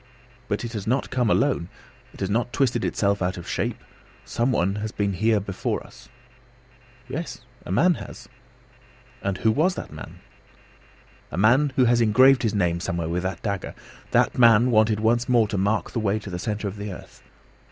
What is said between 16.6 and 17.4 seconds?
of the earth.